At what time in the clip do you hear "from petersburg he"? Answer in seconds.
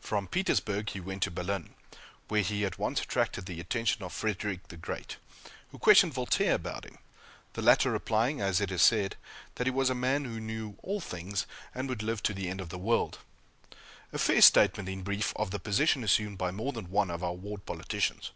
0.00-0.98